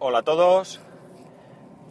Hola 0.00 0.20
a 0.20 0.22
todos. 0.22 0.78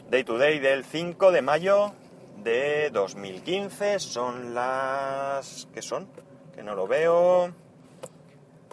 Day 0.10 0.24
to 0.24 0.38
day 0.38 0.60
del 0.60 0.86
5 0.86 1.34
de 1.34 1.42
mayo 1.42 1.92
de 2.38 2.90
2015. 2.90 4.00
Son 4.00 4.54
las... 4.54 5.68
¿Qué 5.74 5.82
son? 5.82 6.08
Que 6.56 6.64
no 6.64 6.74
lo 6.74 6.88
veo. 6.88 7.52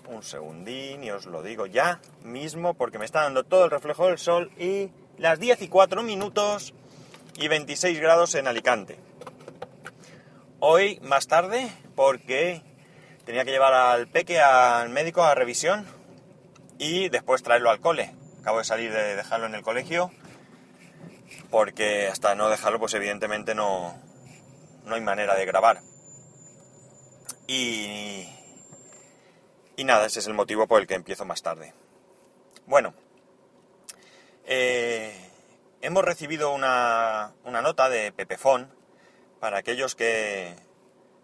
Un 0.08 0.22
segundín 0.22 1.02
y 1.02 1.10
os 1.10 1.26
lo 1.26 1.42
digo 1.42 1.66
ya 1.66 2.00
mismo 2.22 2.74
porque 2.74 3.00
me 3.00 3.06
está 3.06 3.22
dando 3.22 3.42
todo 3.42 3.64
el 3.64 3.72
reflejo 3.72 4.07
del 4.07 4.18
sol 4.18 4.52
y 4.57 4.91
las 5.18 5.41
10 5.41 5.62
y 5.62 5.69
4 5.69 6.05
minutos 6.05 6.73
y 7.37 7.48
26 7.48 7.98
grados 7.98 8.37
en 8.37 8.46
Alicante. 8.46 9.01
Hoy 10.61 11.01
más 11.03 11.27
tarde 11.27 11.73
porque 11.96 12.62
tenía 13.25 13.45
que 13.45 13.51
llevar 13.51 13.75
al 13.75 14.07
peque 14.07 14.39
al 14.39 14.91
médico 14.91 15.25
a 15.25 15.35
revisión 15.35 15.85
y 16.79 17.09
después 17.09 17.43
traerlo 17.43 17.71
al 17.71 17.80
cole. 17.80 18.14
Acabo 18.45 18.58
de 18.58 18.64
salir 18.64 18.92
de 18.92 19.16
dejarlo 19.16 19.46
en 19.46 19.54
el 19.54 19.62
colegio 19.62 20.10
porque 21.50 22.09
hasta 22.09 22.34
no 22.34 22.50
dejarlo 22.50 22.78
pues 22.78 22.92
evidentemente 22.92 23.55
no, 23.55 23.98
no 24.84 24.95
hay 24.95 25.00
manera 25.00 25.34
de 25.34 25.46
grabar. 25.46 25.80
Y, 27.46 28.28
y 29.77 29.84
nada, 29.84 30.05
ese 30.05 30.19
es 30.19 30.27
el 30.27 30.34
motivo 30.34 30.66
por 30.66 30.83
el 30.83 30.86
que 30.86 30.92
empiezo 30.92 31.24
más 31.24 31.41
tarde. 31.41 31.72
Bueno, 32.66 32.92
eh, 34.45 35.16
hemos 35.80 36.05
recibido 36.05 36.52
una, 36.52 37.33
una 37.45 37.62
nota 37.62 37.88
de 37.88 38.12
Pepefon 38.12 38.69
para 39.41 39.56
aquellos 39.56 39.95
que 39.95 40.55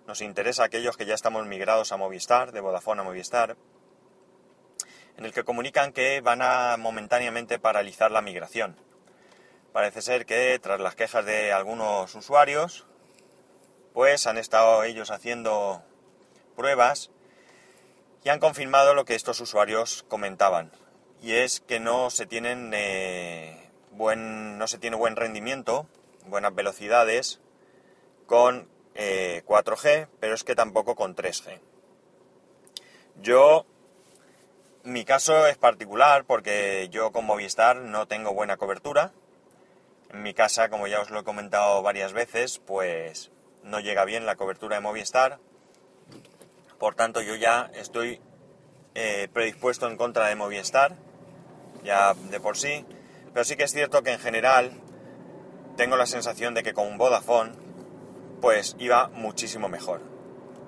nos 0.06 0.23
interesa, 0.23 0.64
aquellos 0.64 0.96
que 0.96 1.04
ya 1.04 1.16
estamos 1.16 1.46
migrados 1.46 1.92
a 1.92 1.98
Movistar, 1.98 2.52
de 2.52 2.60
Vodafone 2.60 3.02
a 3.02 3.04
Movistar, 3.04 3.59
en 5.20 5.27
el 5.27 5.34
que 5.34 5.45
comunican 5.45 5.92
que 5.92 6.23
van 6.23 6.41
a 6.41 6.79
momentáneamente 6.79 7.59
paralizar 7.59 8.10
la 8.10 8.23
migración. 8.23 8.74
Parece 9.70 10.01
ser 10.01 10.24
que 10.24 10.59
tras 10.59 10.80
las 10.80 10.96
quejas 10.96 11.27
de 11.27 11.52
algunos 11.52 12.15
usuarios, 12.15 12.87
pues 13.93 14.27
han 14.27 14.38
estado 14.38 14.82
ellos 14.82 15.10
haciendo 15.10 15.82
pruebas 16.57 17.10
y 18.24 18.30
han 18.30 18.40
confirmado 18.40 18.95
lo 18.95 19.04
que 19.04 19.15
estos 19.15 19.40
usuarios 19.40 20.07
comentaban. 20.09 20.73
Y 21.21 21.32
es 21.32 21.60
que 21.60 21.80
no 21.80 22.09
se 22.09 22.24
tienen 22.24 22.73
eh, 22.73 23.71
buen, 23.90 24.57
no 24.57 24.66
se 24.68 24.79
tiene 24.79 24.96
buen 24.96 25.16
rendimiento, 25.16 25.87
buenas 26.29 26.55
velocidades 26.55 27.40
con 28.24 28.71
4G, 28.95 29.87
eh, 29.87 30.07
pero 30.18 30.34
es 30.34 30.45
que 30.45 30.55
tampoco 30.55 30.95
con 30.95 31.15
3G. 31.15 31.60
Yo 33.21 33.66
mi 34.82 35.04
caso 35.04 35.46
es 35.46 35.59
particular 35.59 36.24
porque 36.24 36.88
yo 36.90 37.12
con 37.12 37.26
Movistar 37.26 37.76
no 37.76 38.06
tengo 38.06 38.32
buena 38.32 38.56
cobertura. 38.56 39.12
En 40.10 40.22
mi 40.22 40.34
casa, 40.34 40.70
como 40.70 40.87
ya 40.87 41.00
os 41.00 41.10
lo 41.10 41.20
he 41.20 41.24
comentado 41.24 41.82
varias 41.82 42.12
veces, 42.12 42.59
pues 42.59 43.30
no 43.62 43.80
llega 43.80 44.04
bien 44.04 44.26
la 44.26 44.37
cobertura 44.37 44.76
de 44.76 44.82
Movistar. 44.82 45.38
Por 46.78 46.95
tanto, 46.95 47.20
yo 47.20 47.34
ya 47.34 47.70
estoy 47.74 48.20
eh, 48.95 49.28
predispuesto 49.32 49.87
en 49.87 49.96
contra 49.96 50.28
de 50.28 50.34
Movistar, 50.34 50.96
ya 51.84 52.15
de 52.15 52.40
por 52.40 52.56
sí. 52.56 52.87
Pero 53.32 53.44
sí 53.44 53.56
que 53.56 53.65
es 53.65 53.72
cierto 53.72 54.02
que 54.02 54.12
en 54.12 54.18
general 54.18 54.72
tengo 55.76 55.96
la 55.96 56.06
sensación 56.06 56.54
de 56.54 56.62
que 56.62 56.72
con 56.72 56.96
Vodafone, 56.96 57.52
pues 58.40 58.76
iba 58.78 59.09
muchísimo 59.09 59.68
mejor. 59.68 60.00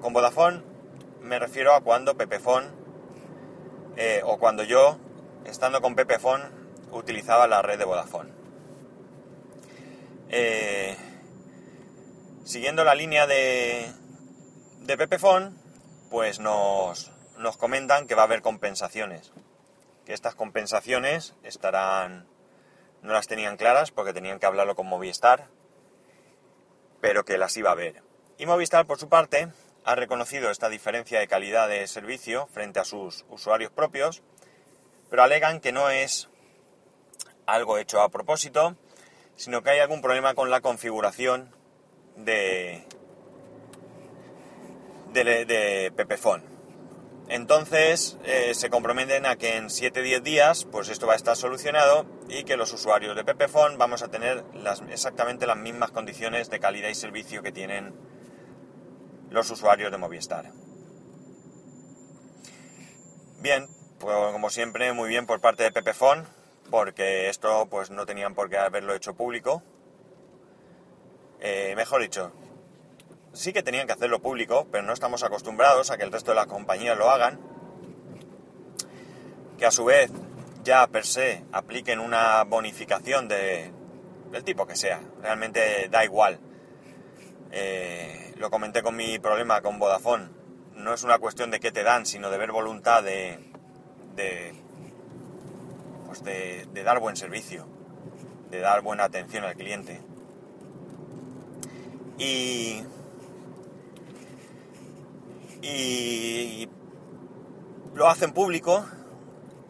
Con 0.00 0.12
Vodafone 0.12 0.62
me 1.22 1.38
refiero 1.38 1.74
a 1.74 1.80
cuando 1.80 2.16
Pepefone 2.16 2.81
eh, 3.96 4.22
o 4.24 4.38
cuando 4.38 4.62
yo, 4.62 4.98
estando 5.44 5.80
con 5.80 5.94
Pepefon, 5.94 6.42
utilizaba 6.92 7.46
la 7.46 7.62
red 7.62 7.78
de 7.78 7.84
Vodafone. 7.84 8.30
Eh, 10.28 10.96
siguiendo 12.44 12.84
la 12.84 12.94
línea 12.94 13.26
de, 13.26 13.92
de 14.80 14.96
Pepefon, 14.96 15.58
pues 16.10 16.40
nos, 16.40 17.10
nos 17.38 17.56
comentan 17.56 18.06
que 18.06 18.14
va 18.14 18.22
a 18.22 18.26
haber 18.26 18.42
compensaciones. 18.42 19.32
Que 20.06 20.14
estas 20.14 20.34
compensaciones 20.34 21.34
estarán, 21.42 22.26
no 23.02 23.12
las 23.12 23.26
tenían 23.26 23.56
claras 23.56 23.90
porque 23.90 24.12
tenían 24.12 24.38
que 24.38 24.46
hablarlo 24.46 24.74
con 24.74 24.86
Movistar, 24.86 25.48
pero 27.00 27.24
que 27.24 27.38
las 27.38 27.56
iba 27.56 27.70
a 27.70 27.72
haber. 27.72 28.02
Y 28.38 28.46
Movistar, 28.46 28.86
por 28.86 28.98
su 28.98 29.08
parte, 29.08 29.48
ha 29.84 29.94
reconocido 29.94 30.50
esta 30.50 30.68
diferencia 30.68 31.18
de 31.18 31.28
calidad 31.28 31.68
de 31.68 31.86
servicio 31.86 32.46
frente 32.52 32.80
a 32.80 32.84
sus 32.84 33.24
usuarios 33.28 33.70
propios, 33.70 34.22
pero 35.10 35.22
alegan 35.22 35.60
que 35.60 35.72
no 35.72 35.90
es 35.90 36.28
algo 37.46 37.78
hecho 37.78 38.00
a 38.00 38.08
propósito, 38.08 38.76
sino 39.36 39.62
que 39.62 39.70
hay 39.70 39.80
algún 39.80 40.00
problema 40.00 40.34
con 40.34 40.50
la 40.50 40.60
configuración 40.60 41.50
de, 42.16 42.86
de, 45.12 45.44
de 45.44 45.92
Pepefon. 45.96 46.52
Entonces 47.28 48.18
eh, 48.24 48.52
se 48.54 48.68
comprometen 48.68 49.26
a 49.26 49.36
que 49.36 49.56
en 49.56 49.68
7-10 49.68 50.20
días 50.20 50.66
pues 50.70 50.88
esto 50.88 51.06
va 51.06 51.14
a 51.14 51.16
estar 51.16 51.36
solucionado 51.36 52.04
y 52.28 52.44
que 52.44 52.56
los 52.56 52.72
usuarios 52.72 53.16
de 53.16 53.24
Pepefon 53.24 53.78
vamos 53.78 54.02
a 54.02 54.08
tener 54.08 54.44
exactamente 54.90 55.46
las 55.46 55.56
mismas 55.56 55.92
condiciones 55.92 56.50
de 56.50 56.60
calidad 56.60 56.88
y 56.88 56.94
servicio 56.94 57.42
que 57.42 57.50
tienen 57.50 57.94
los 59.32 59.50
usuarios 59.50 59.90
de 59.90 59.98
Movistar. 59.98 60.52
Bien, 63.40 63.66
pues 63.98 64.16
como 64.32 64.50
siempre, 64.50 64.92
muy 64.92 65.08
bien 65.08 65.26
por 65.26 65.40
parte 65.40 65.64
de 65.64 65.72
Pepefon, 65.72 66.26
porque 66.70 67.28
esto 67.28 67.66
pues 67.68 67.90
no 67.90 68.06
tenían 68.06 68.34
por 68.34 68.48
qué 68.48 68.58
haberlo 68.58 68.94
hecho 68.94 69.14
público. 69.14 69.62
Eh, 71.40 71.74
mejor 71.76 72.02
dicho, 72.02 72.32
sí 73.32 73.52
que 73.52 73.62
tenían 73.62 73.86
que 73.86 73.94
hacerlo 73.94 74.20
público, 74.20 74.68
pero 74.70 74.84
no 74.84 74.92
estamos 74.92 75.22
acostumbrados 75.24 75.90
a 75.90 75.98
que 75.98 76.04
el 76.04 76.12
resto 76.12 76.30
de 76.30 76.36
las 76.36 76.46
compañías 76.46 76.96
lo 76.96 77.10
hagan. 77.10 77.40
Que 79.58 79.66
a 79.66 79.70
su 79.70 79.84
vez 79.84 80.10
ya 80.64 80.86
per 80.86 81.04
se 81.04 81.44
apliquen 81.52 81.98
una 81.98 82.44
bonificación 82.44 83.28
de, 83.28 83.72
del 84.30 84.44
tipo 84.44 84.66
que 84.66 84.76
sea. 84.76 85.00
Realmente 85.20 85.88
da 85.90 86.04
igual. 86.04 86.38
Eh, 87.50 88.31
lo 88.42 88.50
comenté 88.50 88.82
con 88.82 88.96
mi 88.96 89.20
problema 89.20 89.62
con 89.62 89.78
Vodafone, 89.78 90.28
no 90.74 90.92
es 90.92 91.04
una 91.04 91.18
cuestión 91.18 91.52
de 91.52 91.60
qué 91.60 91.70
te 91.70 91.84
dan, 91.84 92.04
sino 92.06 92.28
de 92.28 92.38
ver 92.38 92.50
voluntad 92.50 93.00
de, 93.00 93.38
de, 94.16 94.52
pues 96.06 96.24
de, 96.24 96.66
dar 96.82 96.98
buen 96.98 97.14
servicio, 97.14 97.68
de 98.50 98.58
dar 98.58 98.82
buena 98.82 99.04
atención 99.04 99.44
al 99.44 99.54
cliente. 99.54 100.00
Y, 102.18 102.82
y 105.62 106.68
lo 107.94 108.08
hacen 108.08 108.32
público. 108.32 108.84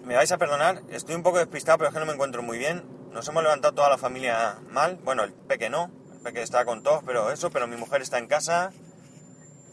Me 0.03 0.17
vais 0.17 0.33
a 0.33 0.39
perdonar, 0.39 0.83
estoy 0.89 1.15
un 1.15 1.23
poco 1.23 1.39
despistado, 1.39 1.77
pero 1.77 1.89
es 1.89 1.95
que 1.95 2.01
no 2.01 2.07
me 2.07 2.15
encuentro 2.15 2.43
muy 2.43 2.57
bien. 2.57 2.83
Nos 3.13 3.29
hemos 3.29 3.43
levantado 3.43 3.75
toda 3.75 3.91
la 3.91 3.99
familia 3.99 4.59
mal. 4.71 4.99
Bueno, 5.05 5.25
el 5.25 5.35
peque 5.35 5.69
no, 5.69 5.91
que 6.31 6.43
está 6.43 6.65
con 6.65 6.83
todos, 6.83 7.03
pero 7.05 7.33
eso, 7.33 7.51
pero 7.51 7.67
mi 7.67 7.77
mujer 7.77 8.01
está 8.03 8.19
en 8.19 8.29
casa 8.29 8.73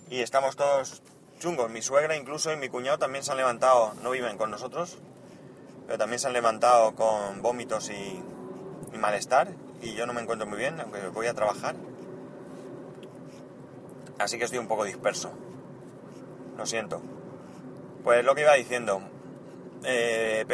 y 0.09 0.21
estamos 0.21 0.55
todos 0.55 1.03
chungos. 1.39 1.69
Mi 1.69 1.81
suegra 1.81 2.15
incluso 2.15 2.51
y 2.51 2.57
mi 2.57 2.69
cuñado 2.69 2.97
también 2.97 3.23
se 3.23 3.31
han 3.31 3.37
levantado, 3.37 3.93
no 4.01 4.09
viven 4.09 4.37
con 4.37 4.49
nosotros, 4.49 4.97
pero 5.85 5.99
también 5.99 6.19
se 6.19 6.27
han 6.27 6.33
levantado 6.33 6.95
con 6.95 7.41
vómitos 7.41 7.89
y, 7.91 8.23
malestar 8.97 9.49
y 9.81 9.93
yo 9.93 10.07
no 10.07 10.13
me 10.13 10.21
encuentro 10.21 10.47
muy 10.47 10.57
bien, 10.57 10.79
aunque 10.79 11.07
voy 11.09 11.27
a 11.27 11.35
trabajar. 11.35 11.75
Así 14.17 14.38
que 14.38 14.45
estoy 14.45 14.59
un 14.59 14.67
poco 14.67 14.83
disperso. 14.83 15.31
Lo 16.57 16.65
siento. 16.65 17.01
Pues 18.03 18.25
lo 18.25 18.35
que 18.35 18.41
iba 18.41 18.53
diciendo, 18.55 19.01
eh, 19.83 20.45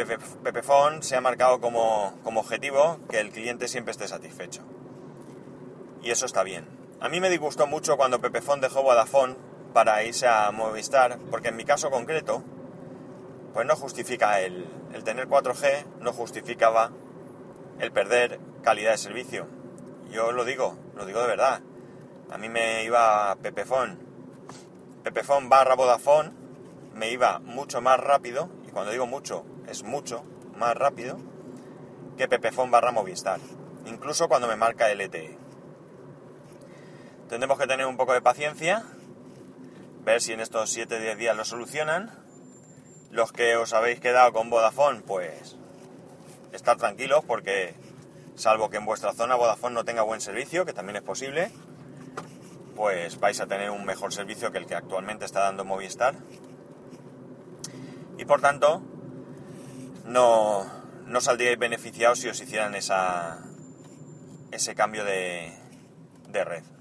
Pepefon 0.44 1.01
se 1.01 1.16
ha 1.16 1.22
marcado 1.22 1.61
como, 1.61 2.20
como 2.23 2.41
objetivo 2.41 2.99
que 3.09 3.20
el 3.20 3.31
cliente 3.31 3.67
siempre 3.67 3.91
esté 3.91 4.08
satisfecho 4.08 4.61
y 6.05 6.11
eso 6.11 6.28
está 6.28 6.43
bien. 6.43 6.66
A 7.02 7.09
mí 7.09 7.19
me 7.19 7.31
disgustó 7.31 7.66
mucho 7.67 7.97
cuando 7.97 8.22
Pepefon 8.22 8.61
dejó 8.61 8.84
Vodafone 8.84 9.35
para 9.73 10.03
irse 10.03 10.28
a 10.28 10.52
Movistar, 10.52 11.17
porque 11.31 11.49
en 11.49 11.57
mi 11.57 11.66
caso 11.66 11.90
concreto, 11.90 12.43
pues 13.53 13.66
no 13.66 13.75
justifica 13.75 14.40
el, 14.41 14.67
el 14.93 15.03
tener 15.03 15.28
4G, 15.28 15.85
no 15.99 16.13
justificaba 16.13 16.91
el 17.79 17.91
perder 17.91 18.40
calidad 18.61 18.91
de 18.91 18.99
servicio. 18.99 19.47
Yo 20.11 20.31
lo 20.31 20.46
digo, 20.46 20.78
lo 20.96 21.05
digo 21.07 21.22
de 21.22 21.28
verdad. 21.28 21.61
A 22.31 22.37
mí 22.37 22.49
me 22.49 22.84
iba 22.84 23.35
Pepefon, 23.41 23.99
Pepefon 25.03 25.49
barra 25.49 25.75
Vodafone, 25.75 26.31
me 26.93 27.09
iba 27.09 27.40
mucho 27.40 27.81
más 27.81 27.99
rápido, 27.99 28.49
y 28.67 28.72
cuando 28.72 28.91
digo 28.91 29.08
mucho, 29.08 29.43
es 29.67 29.84
mucho 29.84 30.23
más 30.55 30.78
rápido, 30.78 31.17
que 32.16 32.28
Pepefon 32.28 32.69
barra 32.69 32.91
Movistar. 32.91 33.40
Incluso 33.87 34.28
cuando 34.28 34.47
me 34.47 34.55
marca 34.55 34.93
LTE. 34.93 35.45
Tendremos 37.29 37.57
que 37.57 37.66
tener 37.66 37.87
un 37.87 37.97
poco 37.97 38.13
de 38.13 38.22
paciencia, 38.22 38.83
ver 40.03 40.22
si 40.22 40.33
en 40.33 40.39
estos 40.39 40.75
7-10 40.77 41.16
días 41.16 41.35
lo 41.35 41.43
solucionan. 41.43 42.11
Los 43.09 43.31
que 43.31 43.55
os 43.55 43.73
habéis 43.73 43.99
quedado 43.99 44.31
con 44.31 44.49
Vodafone, 44.49 45.01
pues 45.01 45.57
estar 46.51 46.77
tranquilos 46.77 47.23
porque 47.25 47.75
salvo 48.35 48.69
que 48.69 48.77
en 48.77 48.85
vuestra 48.85 49.13
zona 49.13 49.35
Vodafone 49.35 49.73
no 49.73 49.85
tenga 49.85 50.03
buen 50.03 50.22
servicio, 50.22 50.66
que 50.66 50.73
también 50.73 50.97
es 50.97 51.01
posible, 51.01 51.51
pues 52.75 53.19
vais 53.19 53.39
a 53.39 53.47
tener 53.47 53.72
un 53.72 53.85
mejor 53.85 54.13
servicio 54.13 54.51
que 54.51 54.59
el 54.59 54.67
que 54.67 54.75
actualmente 54.75 55.25
está 55.25 55.41
dando 55.41 55.66
Movistar. 55.66 56.16
Y 58.17 58.25
por 58.25 58.41
tanto, 58.41 58.81
no, 60.05 60.66
no 61.05 61.22
saldríais 61.22 61.57
beneficiados 61.57 62.19
si 62.19 62.29
os 62.29 62.39
hicieran 62.39 62.75
esa, 62.75 63.43
ese 64.51 64.75
cambio 64.75 65.03
de, 65.03 65.57
de 66.29 66.43
red. 66.43 66.74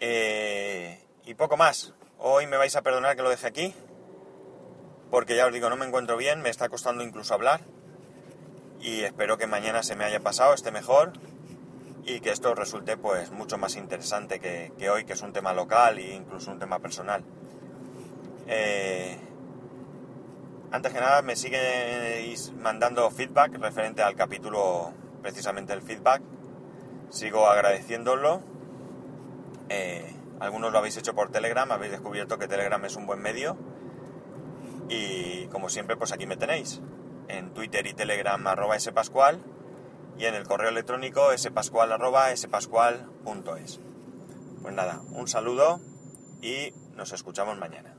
Eh, 0.00 0.98
y 1.26 1.34
poco 1.34 1.56
más. 1.58 1.92
Hoy 2.18 2.46
me 2.46 2.56
vais 2.56 2.74
a 2.74 2.82
perdonar 2.82 3.16
que 3.16 3.22
lo 3.22 3.30
deje 3.30 3.46
aquí, 3.46 3.74
porque 5.10 5.36
ya 5.36 5.46
os 5.46 5.52
digo, 5.52 5.68
no 5.68 5.76
me 5.76 5.86
encuentro 5.86 6.16
bien, 6.16 6.40
me 6.40 6.50
está 6.50 6.68
costando 6.68 7.04
incluso 7.04 7.34
hablar 7.34 7.60
y 8.80 9.02
espero 9.02 9.36
que 9.36 9.46
mañana 9.46 9.82
se 9.82 9.94
me 9.94 10.04
haya 10.04 10.20
pasado, 10.20 10.54
esté 10.54 10.70
mejor 10.70 11.12
y 12.04 12.20
que 12.20 12.30
esto 12.30 12.54
resulte 12.54 12.96
pues 12.96 13.30
mucho 13.30 13.58
más 13.58 13.76
interesante 13.76 14.40
que, 14.40 14.90
hoy, 14.90 15.04
que 15.04 15.12
es 15.12 15.22
un 15.22 15.32
tema 15.32 15.52
local 15.52 15.98
e 15.98 16.14
incluso 16.14 16.50
un 16.50 16.58
tema 16.58 16.78
personal. 16.78 17.22
Eh, 18.46 19.18
antes 20.72 20.92
que 20.92 21.00
nada 21.00 21.20
me 21.22 21.36
sigueis 21.36 22.52
mandando 22.52 23.10
feedback 23.10 23.58
referente 23.58 24.02
al 24.02 24.16
capítulo, 24.16 24.92
precisamente 25.20 25.72
el 25.72 25.82
feedback. 25.82 26.22
Sigo 27.10 27.48
agradeciéndolo. 27.48 28.49
Eh, 29.70 30.14
algunos 30.40 30.72
lo 30.72 30.78
habéis 30.78 30.96
hecho 30.96 31.14
por 31.14 31.30
Telegram, 31.30 31.70
habéis 31.72 31.92
descubierto 31.92 32.38
que 32.38 32.48
Telegram 32.48 32.84
es 32.84 32.96
un 32.96 33.06
buen 33.06 33.22
medio. 33.22 33.56
Y 34.88 35.46
como 35.46 35.68
siempre, 35.68 35.96
pues 35.96 36.12
aquí 36.12 36.26
me 36.26 36.36
tenéis 36.36 36.82
en 37.28 37.54
Twitter 37.54 37.86
y 37.86 37.94
Telegram 37.94 38.44
arroba 38.46 38.78
spascual 38.78 39.40
y 40.18 40.26
en 40.26 40.34
el 40.34 40.46
correo 40.46 40.68
electrónico 40.68 41.30
spascual 41.38 41.92
arroba 41.92 42.36
spascual.es. 42.36 43.80
Pues 44.60 44.74
nada, 44.74 45.00
un 45.12 45.28
saludo 45.28 45.80
y 46.42 46.74
nos 46.96 47.12
escuchamos 47.12 47.56
mañana. 47.56 47.89